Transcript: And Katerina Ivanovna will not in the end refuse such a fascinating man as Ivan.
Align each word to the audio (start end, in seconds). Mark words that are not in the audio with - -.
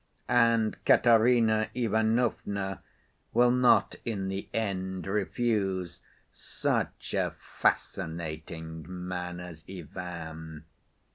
And 0.29 0.83
Katerina 0.83 1.67
Ivanovna 1.75 2.81
will 3.33 3.51
not 3.51 3.97
in 4.03 4.29
the 4.29 4.49
end 4.51 5.05
refuse 5.05 6.01
such 6.31 7.13
a 7.13 7.35
fascinating 7.39 8.83
man 8.89 9.39
as 9.39 9.63
Ivan. 9.69 10.65